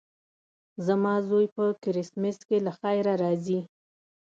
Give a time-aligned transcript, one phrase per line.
[0.85, 3.59] زما زوی په کرېسمس کې له خیره راځي.